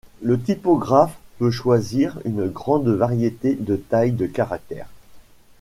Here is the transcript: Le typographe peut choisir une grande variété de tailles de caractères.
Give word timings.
Le 0.23 0.39
typographe 0.41 1.15
peut 1.37 1.51
choisir 1.51 2.19
une 2.25 2.47
grande 2.49 2.87
variété 2.89 3.53
de 3.53 3.75
tailles 3.75 4.13
de 4.13 4.25
caractères. 4.25 4.89